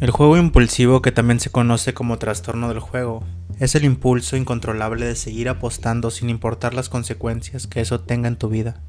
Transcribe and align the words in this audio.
El 0.00 0.10
juego 0.12 0.38
impulsivo, 0.38 1.02
que 1.02 1.12
también 1.12 1.40
se 1.40 1.50
conoce 1.50 1.92
como 1.92 2.16
trastorno 2.16 2.70
del 2.70 2.80
juego, 2.80 3.22
es 3.58 3.74
el 3.74 3.84
impulso 3.84 4.34
incontrolable 4.34 5.04
de 5.04 5.14
seguir 5.14 5.50
apostando 5.50 6.10
sin 6.10 6.30
importar 6.30 6.72
las 6.72 6.88
consecuencias 6.88 7.66
que 7.66 7.82
eso 7.82 8.00
tenga 8.00 8.26
en 8.26 8.36
tu 8.36 8.48
vida. 8.48 8.80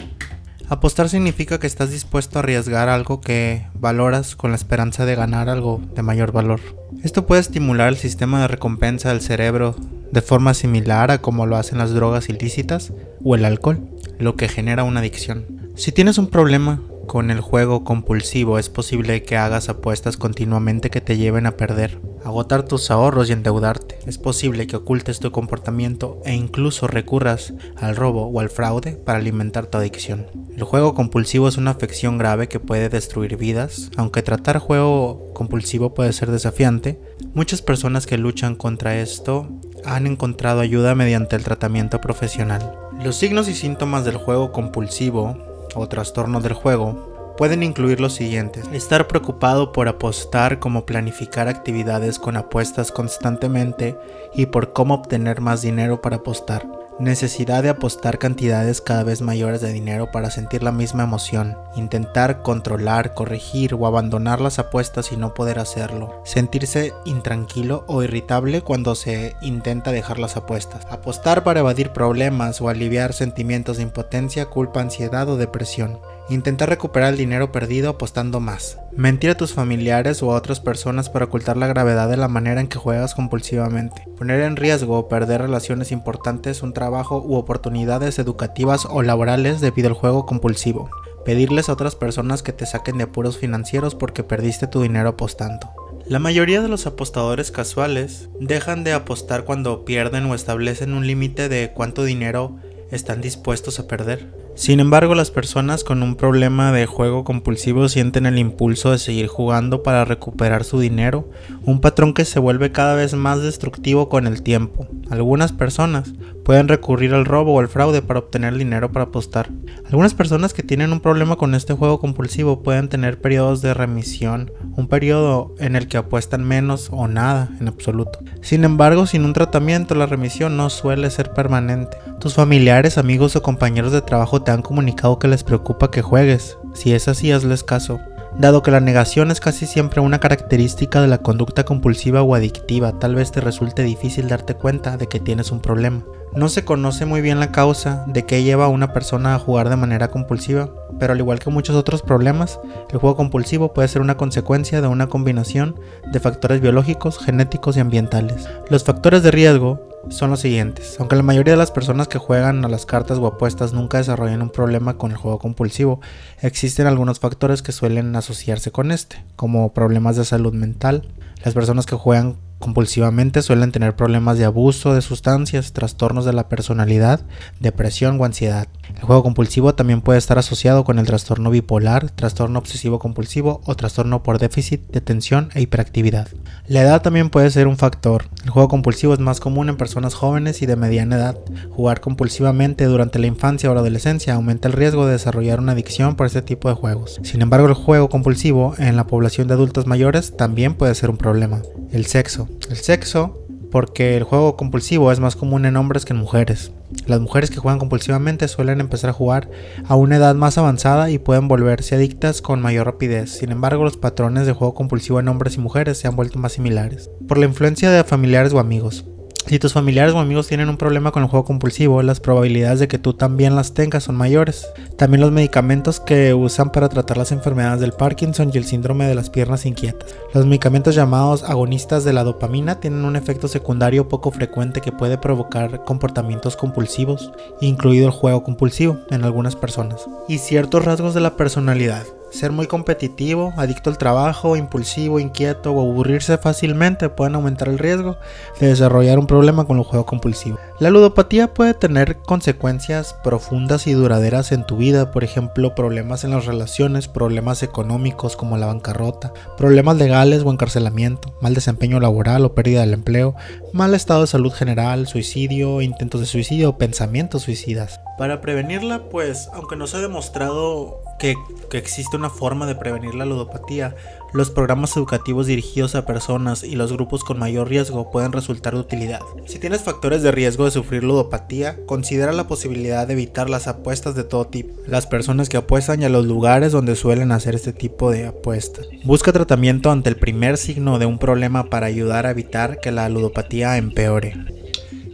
Apostar 0.70 1.10
significa 1.10 1.60
que 1.60 1.68
estás 1.68 1.92
dispuesto 1.92 2.40
a 2.40 2.44
arriesgar 2.44 2.88
algo 2.88 3.20
que 3.20 3.68
valoras 3.74 4.38
con 4.38 4.52
la 4.52 4.56
esperanza 4.56 5.06
de 5.06 5.16
ganar 5.16 5.50
algo 5.50 5.82
de 5.94 6.02
mayor 6.02 6.32
valor. 6.32 6.62
Esto 7.04 7.26
puede 7.26 7.42
estimular 7.42 7.90
el 7.90 7.98
sistema 7.98 8.40
de 8.40 8.48
recompensa 8.48 9.10
del 9.10 9.20
cerebro 9.20 9.76
de 10.14 10.22
forma 10.22 10.54
similar 10.54 11.12
a 11.12 11.18
como 11.18 11.46
lo 11.46 11.58
hacen 11.58 11.80
las 11.80 11.94
drogas 11.94 12.30
ilícitas 12.30 12.94
o 13.22 13.36
el 13.36 13.44
alcohol, 13.44 13.86
lo 14.18 14.38
que 14.38 14.48
genera 14.48 14.86
una 14.86 15.02
adicción. 15.02 15.72
Si 15.76 15.92
tienes 15.92 16.18
un 16.18 16.28
problema 16.28 16.80
con 17.12 17.30
el 17.30 17.42
juego 17.42 17.84
compulsivo 17.84 18.58
es 18.58 18.70
posible 18.70 19.24
que 19.24 19.36
hagas 19.36 19.68
apuestas 19.68 20.16
continuamente 20.16 20.90
que 20.90 21.02
te 21.02 21.18
lleven 21.18 21.46
a 21.46 21.58
perder, 21.58 22.00
agotar 22.24 22.64
tus 22.64 22.90
ahorros 22.90 23.30
y 23.30 23.34
endeudarte. 23.34 24.00
Es 24.06 24.18
posible 24.18 24.66
que 24.66 24.78
ocultes 24.78 25.20
tu 25.20 25.30
comportamiento 25.30 26.22
e 26.24 26.34
incluso 26.34 26.88
recurras 26.88 27.54
al 27.76 27.98
robo 27.98 28.28
o 28.28 28.40
al 28.40 28.50
fraude 28.50 28.94
para 28.94 29.20
alimentar 29.20 29.66
tu 29.66 29.78
adicción. 29.78 30.28
El 30.56 30.64
juego 30.64 30.94
compulsivo 30.94 31.50
es 31.50 31.58
una 31.58 31.72
afección 31.72 32.18
grave 32.18 32.48
que 32.48 32.62
puede 32.62 32.88
destruir 32.88 33.36
vidas, 33.36 33.92
aunque 33.98 34.22
tratar 34.22 34.60
juego 34.60 35.34
compulsivo 35.34 35.94
puede 35.94 36.14
ser 36.14 36.32
desafiante. 36.32 37.02
Muchas 37.34 37.62
personas 37.62 38.08
que 38.08 38.18
luchan 38.18 38.56
contra 38.56 38.98
esto 39.02 39.50
han 39.84 40.08
encontrado 40.08 40.62
ayuda 40.62 40.96
mediante 40.96 41.36
el 41.36 41.44
tratamiento 41.44 42.00
profesional. 42.00 42.74
Los 43.04 43.18
signos 43.18 43.50
y 43.50 43.54
síntomas 43.54 44.06
del 44.06 44.16
juego 44.16 44.54
compulsivo 44.54 45.51
o 45.76 45.88
trastorno 45.88 46.42
del 46.42 46.54
juego 46.54 47.36
pueden 47.38 47.64
incluir 47.64 48.00
los 48.00 48.14
siguientes. 48.14 48.68
Estar 48.72 49.08
preocupado 49.08 49.72
por 49.72 49.88
apostar 49.88 50.60
como 50.60 50.86
planificar 50.86 51.48
actividades 51.48 52.20
con 52.20 52.38
apuestas 52.38 52.92
constantemente 52.92 53.98
y 54.34 54.48
por 54.48 54.74
cómo 54.74 54.96
obtener 54.96 55.42
más 55.42 55.62
dinero 55.62 56.02
para 56.02 56.18
apostar 56.18 56.81
necesidad 57.00 57.64
de 57.64 57.70
apostar 57.70 58.20
cantidades 58.20 58.82
cada 58.82 59.04
vez 59.04 59.22
mayores 59.22 59.62
de 59.62 59.74
dinero 59.74 60.12
para 60.12 60.32
sentir 60.32 60.64
la 60.64 60.72
misma 60.72 61.04
emoción, 61.04 61.58
intentar 61.76 62.42
controlar, 62.42 63.14
corregir 63.14 63.74
o 63.74 63.88
abandonar 63.88 64.42
las 64.42 64.60
apuestas 64.60 65.12
y 65.12 65.18
no 65.18 65.34
poder 65.34 65.60
hacerlo, 65.60 66.22
sentirse 66.26 66.94
intranquilo 67.06 67.86
o 67.88 68.04
irritable 68.04 68.62
cuando 68.62 68.96
se 68.96 69.36
intenta 69.42 69.92
dejar 69.92 70.20
las 70.20 70.38
apuestas, 70.38 70.86
apostar 70.90 71.44
para 71.44 71.62
evadir 71.62 71.92
problemas 71.92 72.62
o 72.62 72.70
aliviar 72.70 73.14
sentimientos 73.14 73.78
de 73.78 73.84
impotencia, 73.84 74.46
culpa, 74.46 74.82
ansiedad 74.82 75.28
o 75.30 75.38
depresión, 75.38 76.00
Intentar 76.32 76.70
recuperar 76.70 77.12
el 77.12 77.18
dinero 77.18 77.52
perdido 77.52 77.90
apostando 77.90 78.40
más. 78.40 78.78
Mentir 78.96 79.32
a 79.32 79.36
tus 79.36 79.54
familiares 79.54 80.24
o 80.24 80.32
a 80.32 80.38
otras 80.38 80.62
personas 80.62 81.10
para 81.10 81.26
ocultar 81.26 81.58
la 81.58 81.68
gravedad 81.68 82.08
de 82.08 82.16
la 82.16 82.30
manera 82.30 82.62
en 82.62 82.70
que 82.70 82.78
juegas 82.78 83.16
compulsivamente. 83.16 84.08
Poner 84.18 84.40
en 84.40 84.56
riesgo 84.56 84.98
o 84.98 85.08
perder 85.10 85.42
relaciones 85.42 85.92
importantes, 85.92 86.64
un 86.64 86.72
trabajo 86.82 87.22
u 87.24 87.36
oportunidades 87.36 88.18
educativas 88.18 88.88
o 88.90 89.04
laborales 89.04 89.62
debido 89.62 89.88
al 89.90 89.94
juego 89.94 90.26
compulsivo. 90.26 90.90
Pedirles 91.24 91.70
a 91.70 91.74
otras 91.74 91.94
personas 91.94 92.42
que 92.42 92.54
te 92.54 92.66
saquen 92.66 92.98
de 92.98 93.04
apuros 93.04 93.38
financieros 93.38 93.94
porque 93.94 94.24
perdiste 94.24 94.66
tu 94.66 94.82
dinero 94.82 95.10
apostando. 95.10 95.70
La 96.08 96.18
mayoría 96.18 96.60
de 96.60 96.68
los 96.68 96.88
apostadores 96.88 97.52
casuales 97.52 98.30
dejan 98.40 98.84
de 98.84 98.94
apostar 98.94 99.44
cuando 99.46 99.86
pierden 99.86 100.26
o 100.26 100.34
establecen 100.34 100.96
un 100.96 101.06
límite 101.06 101.50
de 101.50 101.72
cuánto 101.72 102.04
dinero 102.04 102.56
están 102.90 103.22
dispuestos 103.22 103.80
a 103.80 103.88
perder. 103.88 104.42
Sin 104.54 104.82
embargo, 104.82 105.16
las 105.16 105.32
personas 105.32 105.84
con 105.84 106.04
un 106.04 106.16
problema 106.16 106.74
de 106.74 106.86
juego 106.86 107.24
compulsivo 107.24 107.88
sienten 107.88 108.26
el 108.26 108.38
impulso 108.38 108.92
de 108.92 109.00
seguir 109.00 109.28
jugando 109.28 109.82
para 109.82 110.04
recuperar 110.04 110.66
su 110.66 110.80
dinero, 110.80 111.30
un 111.64 111.80
patrón 111.80 112.14
que 112.14 112.26
se 112.26 112.40
vuelve 112.40 112.72
cada 112.72 112.96
vez 112.96 113.14
más 113.14 113.42
destructivo 113.42 114.10
con 114.10 114.28
el 114.28 114.44
tiempo. 114.44 114.88
Algunas 115.10 115.54
personas 115.54 116.12
pueden 116.44 116.68
recurrir 116.68 117.14
al 117.14 117.26
robo 117.26 117.54
o 117.54 117.60
al 117.60 117.68
fraude 117.68 118.02
para 118.02 118.20
obtener 118.20 118.56
dinero 118.56 118.92
para 118.92 119.06
apostar. 119.06 119.50
Algunas 119.86 120.14
personas 120.14 120.54
que 120.54 120.64
tienen 120.64 120.92
un 120.92 121.00
problema 121.00 121.36
con 121.36 121.56
este 121.56 121.74
juego 121.74 122.00
compulsivo 122.00 122.64
pueden 122.64 122.90
tener 122.90 123.20
periodos 123.22 123.62
de 123.62 123.74
remisión, 123.74 124.52
un 124.76 124.88
periodo 124.88 125.56
en 125.60 125.76
el 125.76 125.88
que 125.88 125.98
apuestan 125.98 126.44
menos 126.44 126.90
o 126.92 127.08
nada 127.08 127.50
en 127.60 127.68
absoluto. 127.68 128.20
Sin 128.42 128.64
embargo, 128.64 129.06
sin 129.06 129.26
un 129.26 129.34
tratamiento, 129.34 129.96
la 129.96 130.06
remisión 130.06 130.58
no 130.58 130.70
suele 130.70 131.10
ser 131.10 131.34
permanente. 131.34 131.98
Tus 132.20 132.36
familiares, 132.36 132.98
amigos 132.98 133.36
o 133.36 133.42
compañeros 133.42 133.92
de 133.92 134.02
trabajo 134.02 134.42
te 134.42 134.52
han 134.52 134.62
comunicado 134.62 135.20
que 135.20 135.28
les 135.28 135.44
preocupa 135.44 135.92
que 135.92 136.02
juegues. 136.02 136.58
Si 136.74 136.94
es 136.94 137.08
así, 137.08 137.32
hazles 137.32 137.64
caso 137.64 138.00
dado 138.42 138.64
que 138.64 138.72
la 138.72 138.80
negación 138.80 139.30
es 139.30 139.40
casi 139.40 139.68
siempre 139.68 140.02
una 140.02 140.20
característica 140.20 141.00
de 141.00 141.08
la 141.08 141.20
conducta 141.20 141.64
compulsiva 141.64 142.24
o 142.24 142.34
adictiva, 142.34 143.00
tal 143.00 143.14
vez 143.14 143.32
te 143.32 143.40
resulte 143.40 143.84
difícil 143.84 144.28
darte 144.28 144.56
cuenta 144.56 144.98
de 144.98 145.08
que 145.08 145.20
tienes 145.20 145.52
un 145.52 145.62
problema. 145.62 146.04
No 146.34 146.50
se 146.50 146.66
conoce 146.66 147.06
muy 147.06 147.22
bien 147.22 147.40
la 147.40 147.52
causa 147.52 148.04
de 148.08 148.26
que 148.26 148.44
lleva 148.44 148.66
a 148.66 148.70
una 148.70 148.94
persona 148.94 149.36
a 149.36 149.40
jugar 149.40 149.70
de 149.70 149.76
manera 149.76 150.10
compulsiva, 150.10 150.72
pero 150.98 151.14
al 151.14 151.20
igual 151.20 151.40
que 151.40 151.52
muchos 151.52 151.76
otros 151.76 152.02
problemas, 152.02 152.60
el 152.90 152.98
juego 152.98 153.16
compulsivo 153.16 153.74
puede 153.74 153.88
ser 153.88 154.02
una 154.02 154.18
consecuencia 154.18 154.82
de 154.82 154.88
una 154.88 155.08
combinación 155.08 155.80
de 156.12 156.20
factores 156.20 156.62
biológicos, 156.62 157.20
genéticos 157.20 157.78
y 157.78 157.82
ambientales. 157.82 158.50
Los 158.70 158.84
factores 158.84 159.24
de 159.24 159.32
riesgo 159.32 159.91
son 160.10 160.32
los 160.32 160.40
siguientes. 160.40 160.96
Aunque 161.00 161.16
la 161.16 161.24
mayoría 161.24 161.54
de 161.54 161.58
las 161.58 161.72
personas 161.72 162.08
que 162.08 162.18
juegan 162.18 162.64
a 162.66 162.70
las 162.70 162.86
cartas 162.86 163.18
o 163.18 163.28
apuestas 163.28 163.74
nunca 163.74 163.98
desarrollan 163.98 164.42
un 164.42 164.50
problema 164.50 164.98
con 164.98 165.12
el 165.12 165.18
juego 165.18 165.40
compulsivo, 165.40 166.02
existen 166.42 166.88
algunos 166.88 167.20
factores 167.20 167.62
que 167.62 167.72
suelen 167.72 168.16
asociarse 168.16 168.72
con 168.72 168.92
este, 168.92 169.24
como 169.36 169.74
problemas 169.74 170.16
de 170.16 170.26
salud 170.26 170.54
mental. 170.54 171.08
Las 171.44 171.54
personas 171.54 171.86
que 171.86 171.96
juegan 171.96 172.38
compulsivamente 172.62 173.42
suelen 173.42 173.74
tener 173.74 173.98
problemas 173.98 174.38
de 174.38 174.46
abuso 174.46 174.94
de 174.94 175.02
sustancias, 175.02 175.74
trastornos 175.74 176.24
de 176.24 176.32
la 176.32 176.48
personalidad, 176.48 177.20
depresión 177.60 178.18
o 178.22 178.24
ansiedad. 178.24 178.70
El 178.96 179.04
juego 179.04 179.24
compulsivo 179.24 179.76
también 179.76 180.00
puede 180.00 180.20
estar 180.20 180.38
asociado 180.38 180.86
con 180.86 181.00
el 181.00 181.06
trastorno 181.06 181.50
bipolar, 181.50 182.10
trastorno 182.12 182.60
obsesivo 182.60 183.00
compulsivo 183.00 183.60
o 183.66 183.76
trastorno 183.76 184.24
por 184.24 184.40
déficit 184.40 184.82
de 184.92 185.00
atención 185.00 185.50
e 185.54 185.62
hiperactividad. 185.62 186.30
La 186.68 186.82
edad 186.82 187.02
también 187.02 187.30
puede 187.30 187.50
ser 187.52 187.68
un 187.68 187.78
factor. 187.78 188.30
El 188.44 188.52
juego 188.52 188.70
compulsivo 188.70 189.14
es 189.14 189.20
más 189.20 189.40
común 189.40 189.68
en 189.68 189.76
personas 189.76 190.14
jóvenes 190.14 190.62
y 190.62 190.66
de 190.66 190.76
mediana 190.78 191.18
edad. 191.18 191.38
Jugar 191.72 192.00
compulsivamente 192.00 192.86
durante 192.86 193.20
la 193.20 193.28
infancia 193.28 193.70
o 193.70 193.74
la 193.74 193.82
adolescencia 193.82 194.36
aumenta 194.36 194.68
el 194.68 194.74
riesgo 194.74 195.06
de 195.06 195.14
desarrollar 195.14 195.60
una 195.60 195.74
adicción 195.74 196.16
por 196.16 196.28
este 196.28 196.42
tipo 196.42 196.70
de 196.70 196.76
juegos. 196.76 197.20
Sin 197.24 197.42
embargo, 197.42 197.68
el 197.68 197.74
juego 197.74 198.10
compulsivo 198.10 198.76
en 198.78 198.96
la 198.96 199.08
población 199.08 199.48
de 199.48 199.56
adultos 199.56 199.88
mayores 199.88 200.38
también 200.38 200.76
puede 200.76 200.96
ser 200.96 201.10
un 201.10 201.18
problema. 201.18 201.62
El 201.92 202.06
sexo. 202.06 202.48
El 202.70 202.78
sexo 202.78 203.38
porque 203.72 204.18
el 204.18 204.24
juego 204.24 204.58
compulsivo 204.58 205.12
es 205.12 205.20
más 205.20 205.36
común 205.36 205.66
en 205.66 205.78
hombres 205.78 206.06
que 206.06 206.14
en 206.14 206.20
mujeres. 206.20 206.72
Las 207.08 207.22
mujeres 207.22 207.50
que 207.50 207.58
juegan 207.58 207.80
compulsivamente 207.80 208.48
suelen 208.48 208.82
empezar 208.82 209.10
a 209.10 209.14
jugar 209.14 209.50
a 209.88 209.96
una 209.96 210.18
edad 210.18 210.36
más 210.36 210.58
avanzada 210.58 211.10
y 211.10 211.20
pueden 211.20 211.48
volverse 211.48 211.96
adictas 211.96 212.42
con 212.42 212.62
mayor 212.62 212.86
rapidez. 212.86 213.32
Sin 213.32 213.52
embargo, 213.52 213.84
los 213.84 213.98
patrones 213.98 214.46
de 214.46 214.54
juego 214.54 214.74
compulsivo 214.74 215.20
en 215.20 215.30
hombres 215.30 215.56
y 215.56 215.60
mujeres 215.60 215.98
se 215.98 216.08
han 216.08 216.18
vuelto 216.18 216.38
más 216.38 216.52
similares. 216.52 217.10
Por 217.28 217.38
la 217.38 217.46
influencia 217.46 217.90
de 217.90 218.04
familiares 218.04 218.54
o 218.54 218.60
amigos. 218.60 219.06
Si 219.48 219.60
tus 219.60 219.74
familiares 219.74 220.14
o 220.14 220.20
amigos 220.20 220.48
tienen 220.48 220.70
un 220.70 220.78
problema 220.78 221.12
con 221.12 221.24
el 221.24 221.30
juego 221.30 221.46
compulsivo, 221.46 222.02
las 222.04 222.20
probabilidades 222.20 222.80
de 222.80 222.88
que 222.88 223.00
tú 223.00 223.14
también 223.14 223.56
las 223.56 223.74
tengas 223.74 224.04
son 224.04 224.16
mayores. 224.16 224.68
También 224.98 225.22
los 225.22 225.32
medicamentos 225.32 226.00
que 226.00 226.34
usan 226.34 226.72
para 226.72 226.90
tratar 226.90 227.18
las 227.18 227.32
enfermedades 227.32 227.82
del 227.82 227.92
Parkinson 227.92 228.52
y 228.54 228.58
el 228.58 228.66
síndrome 228.66 229.08
de 229.08 229.16
las 229.16 229.30
piernas 229.30 229.66
inquietas. 229.66 230.16
Los 230.34 230.46
medicamentos 230.46 230.96
llamados 230.96 231.44
agonistas 231.44 232.04
de 232.04 232.14
la 232.14 232.24
dopamina 232.24 232.80
tienen 232.80 233.04
un 233.04 233.16
efecto 233.16 233.48
secundario 233.48 234.08
poco 234.08 234.32
frecuente 234.32 234.80
que 234.80 234.92
puede 234.92 235.18
provocar 235.18 235.84
comportamientos 235.84 236.56
compulsivos, 236.56 237.32
incluido 237.60 238.06
el 238.06 238.14
juego 238.14 238.44
compulsivo 238.44 239.00
en 239.10 239.24
algunas 239.24 239.56
personas, 239.56 240.06
y 240.28 240.38
ciertos 240.38 240.86
rasgos 240.86 241.14
de 241.14 241.22
la 241.22 241.36
personalidad. 241.36 242.06
Ser 242.32 242.54
muy 242.54 242.66
competitivo, 242.66 243.54
adicto 243.58 243.90
al 243.90 243.98
trabajo, 243.98 244.56
impulsivo, 244.56 245.20
inquieto 245.20 245.74
o 245.74 245.82
aburrirse 245.82 246.38
fácilmente 246.38 247.10
pueden 247.10 247.36
aumentar 247.36 247.68
el 247.68 247.78
riesgo 247.78 248.16
de 248.60 248.68
desarrollar 248.68 249.20
un 249.20 249.28
problema 249.28 249.66
con 249.66 249.78
el 249.78 249.84
juego 249.84 250.06
compulsivo. 250.06 250.58
La 250.80 250.90
ludopatía 250.90 251.54
puede 251.54 251.74
tener 251.74 252.18
consecuencias 252.20 253.16
profundas 253.22 253.86
y 253.86 253.92
duraderas 253.92 254.54
en 254.54 254.66
tu 254.66 254.78
vida, 254.78 255.12
por 255.12 255.26
ejemplo, 255.26 255.76
problemas 255.76 256.24
en 256.24 256.32
las 256.32 256.46
relaciones, 256.46 257.10
problemas 257.10 257.64
económicos 257.64 258.38
como 258.38 258.58
la 258.58 258.68
bancarrota, 258.68 259.34
problemas 259.58 259.98
legales 259.98 260.44
o 260.44 260.52
encarcelamiento, 260.52 261.36
mal 261.42 261.54
desempeño 261.54 262.00
laboral 262.00 262.46
o 262.46 262.56
pérdida 262.56 262.80
del 262.80 262.94
empleo, 262.94 263.36
mal 263.74 263.94
estado 263.94 264.22
de 264.22 264.28
salud 264.28 264.54
general, 264.54 265.06
suicidio, 265.06 265.82
intentos 265.82 266.22
de 266.22 266.28
suicidio 266.28 266.70
o 266.70 266.78
pensamientos 266.78 267.44
suicidas. 267.44 268.00
Para 268.18 268.40
prevenirla, 268.40 269.10
pues, 269.10 269.50
aunque 269.54 269.76
no 269.76 269.88
se 269.88 269.98
ha 269.98 270.02
demostrado 270.02 271.02
que, 271.22 271.38
existe 271.78 272.18
una 272.18 272.30
forma 272.30 272.66
de 272.66 272.76
prevenir 272.76 273.16
la 273.16 273.24
ludopatía, 273.24 273.96
los 274.34 274.50
programas 274.50 274.98
educativos 274.98 275.48
dirigidos 275.48 275.96
a 275.96 276.06
personas 276.06 276.64
y 276.64 276.76
los 276.76 276.92
grupos 276.92 277.24
con 277.24 277.40
mayor 277.40 277.70
riesgo 277.70 278.12
pueden 278.12 278.34
resultar 278.34 278.74
de 278.74 278.82
utilidad. 278.82 279.22
Si 279.46 279.58
tienes 279.58 279.82
factores 279.82 280.22
de 280.22 280.32
riesgo 280.32 280.66
de 280.66 280.72
sufrir 280.72 281.04
ludopatía, 281.04 281.78
considera 281.86 282.34
la 282.34 282.48
posibilidad 282.48 283.08
de 283.08 283.14
evitar 283.14 283.50
las 283.50 283.68
apuestas 283.68 284.16
de 284.16 284.26
todo 284.26 284.48
tipo, 284.48 284.76
las 284.86 285.08
personas 285.08 285.48
que 285.48 285.58
apuestan 285.58 286.02
y 286.02 286.06
a 286.06 286.10
los 286.10 286.26
lugares 286.26 286.74
donde 286.74 286.98
suelen 286.98 287.32
hacer 287.32 287.56
este 287.56 287.72
tipo 287.72 288.12
de 288.12 288.28
apuestas. 288.28 288.88
Busca 289.06 289.32
tratamiento 289.32 289.92
ante 289.92 290.10
el 290.10 290.18
primer 290.18 290.58
signo 290.58 291.00
de 291.00 291.06
un 291.06 291.20
problema 291.20 291.70
para 291.70 291.86
ayudar 291.86 292.26
a 292.26 292.32
evitar 292.32 292.82
que 292.82 292.92
la 292.92 293.08
ludopatía 293.08 293.78
empeore. 293.78 294.61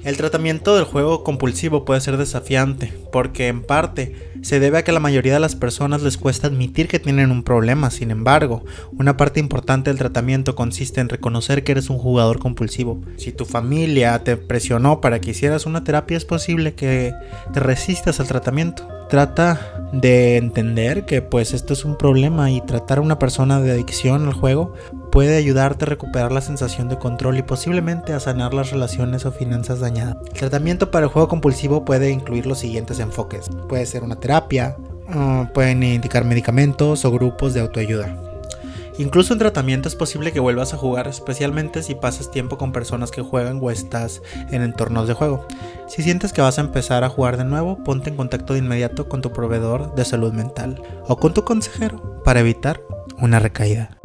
El 0.08 0.16
tratamiento 0.16 0.74
del 0.74 0.86
juego 0.86 1.22
compulsivo 1.26 1.84
puede 1.84 2.00
ser 2.00 2.16
desafiante, 2.16 2.94
porque 3.12 3.50
en 3.50 3.62
parte 3.62 4.16
se 4.42 4.62
debe 4.62 4.78
a 4.78 4.84
que 4.86 4.94
la 4.94 5.02
mayoría 5.02 5.34
de 5.34 5.42
las 5.42 5.58
personas 5.58 6.02
les 6.02 6.16
cuesta 6.16 6.48
admitir 6.48 6.88
que 6.88 6.98
tienen 6.98 7.30
un 7.30 7.44
problema. 7.44 7.92
Sin 7.92 8.10
embargo, 8.10 8.64
una 8.98 9.18
parte 9.18 9.42
importante 9.42 9.90
del 9.90 10.00
tratamiento 10.00 10.56
consiste 10.56 11.02
en 11.02 11.10
reconocer 11.10 11.66
que 11.66 11.74
eres 11.74 11.90
un 11.90 11.98
jugador 11.98 12.40
compulsivo. 12.40 13.02
Si 13.18 13.34
tu 13.34 13.44
familia 13.44 14.24
te 14.24 14.38
presionó 14.38 15.02
para 15.02 15.20
que 15.20 15.32
hicieras 15.32 15.66
una 15.66 15.84
terapia, 15.84 16.16
es 16.16 16.24
posible 16.24 16.74
que 16.74 17.14
te 17.52 17.60
resistas 17.60 18.22
al 18.22 18.28
tratamiento. 18.28 18.88
Trata 19.10 19.77
de 19.92 20.38
entender 20.38 21.06
que 21.06 21.22
pues 21.22 21.54
esto 21.54 21.74
es 21.74 21.86
un 21.86 21.98
problema 21.98 22.52
y 22.52 22.62
tratar 22.62 22.98
a 22.98 23.02
una 23.02 23.20
persona 23.20 23.60
de 23.60 23.72
adicción 23.72 24.28
al 24.28 24.34
juego 24.34 24.74
puede 25.12 25.38
ayudarte 25.38 25.86
a 25.86 25.88
recuperar 25.88 26.32
la 26.32 26.42
sensación 26.42 26.90
de 26.90 26.98
control 26.98 27.38
y 27.38 27.44
posiblemente 27.44 28.14
a 28.14 28.20
sanar 28.20 28.54
las 28.54 28.72
relaciones 28.72 29.26
o 29.26 29.32
finanzas 29.32 29.80
dañadas. 29.80 30.18
El 30.28 30.40
tratamiento 30.40 30.92
para 30.92 31.06
el 31.06 31.12
juego 31.12 31.28
compulsivo 31.28 31.86
puede 31.86 32.12
incluir 32.12 32.46
los 32.46 32.60
siguientes 32.60 33.00
enfoques. 33.00 33.50
Puede 33.70 33.86
ser 33.86 34.04
una 34.04 34.20
terapia, 34.20 34.76
ah, 35.10 35.50
pueden 35.54 35.84
indicar 35.84 36.26
medicamentos 36.26 37.06
o 37.06 37.12
grupos 37.12 37.54
de 37.54 37.62
autoayuda. 37.62 38.27
Incluso 39.00 39.34
en 39.34 39.40
tratamiento 39.40 39.88
es 39.88 39.96
posible 39.96 40.32
que 40.32 40.40
vuelvas 40.40 40.74
a 40.74 40.78
jugar, 40.78 41.08
especialmente 41.08 41.84
si 41.84 41.94
pasas 41.94 42.32
tiempo 42.32 42.58
con 42.58 42.72
personas 42.72 43.12
que 43.12 43.22
juegan 43.22 43.60
o 43.62 43.70
estás 43.70 44.22
en 44.50 44.64
entornos 44.64 45.08
de 45.08 45.14
juego. 45.14 45.46
Si 45.88 46.02
sientes 46.02 46.34
que 46.34 46.42
vas 46.42 46.58
a 46.58 46.62
empezar 46.62 47.04
a 47.04 47.10
jugar 47.10 47.38
de 47.38 47.46
nuevo, 47.46 47.84
ponte 47.84 48.10
en 48.10 48.16
contacto 48.16 48.54
de 48.54 48.60
inmediato 48.60 49.08
con 49.08 49.22
tu 49.22 49.32
proveedor 49.32 49.94
de 49.96 50.06
salud 50.06 50.34
mental 50.34 50.82
o 51.08 51.18
con 51.18 51.34
tu 51.34 51.44
consejero 51.44 52.22
para 52.24 52.40
evitar 52.40 52.82
una 53.20 53.40
recaída. 53.40 53.97